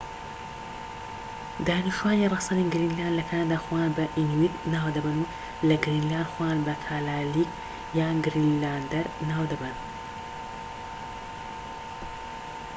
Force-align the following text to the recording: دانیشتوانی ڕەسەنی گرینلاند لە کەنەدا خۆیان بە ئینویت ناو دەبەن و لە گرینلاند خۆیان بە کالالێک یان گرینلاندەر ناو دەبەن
دانیشتوانی 1.67 2.31
ڕەسەنی 2.33 2.69
گرینلاند 2.73 3.17
لە 3.19 3.23
کەنەدا 3.29 3.57
خۆیان 3.65 3.91
بە 3.97 4.05
ئینویت 4.17 4.55
ناو 4.73 4.87
دەبەن 4.95 5.15
و 5.21 5.29
لە 5.67 5.75
گرینلاند 5.83 6.31
خۆیان 6.33 6.59
بە 6.67 6.73
کالالێک 6.85 7.49
یان 7.99 8.15
گرینلاندەر 8.25 9.05
ناو 9.29 9.43
دەبەن 9.51 9.75